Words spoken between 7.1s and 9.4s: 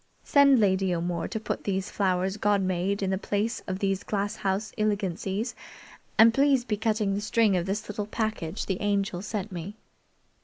the string of this little package the Angel's